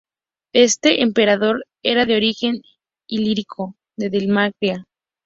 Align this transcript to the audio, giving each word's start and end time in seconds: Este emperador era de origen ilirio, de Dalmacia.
Este 0.55 1.03
emperador 1.03 1.63
era 1.83 2.05
de 2.07 2.15
origen 2.15 2.63
ilirio, 3.05 3.77
de 3.97 4.09
Dalmacia. 4.09 4.87